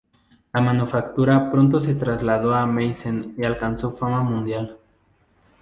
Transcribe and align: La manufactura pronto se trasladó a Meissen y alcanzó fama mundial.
La 0.51 0.61
manufactura 0.61 1.51
pronto 1.51 1.83
se 1.83 1.93
trasladó 1.93 2.55
a 2.55 2.65
Meissen 2.65 3.35
y 3.37 3.43
alcanzó 3.45 3.91
fama 3.91 4.23
mundial. 4.23 4.79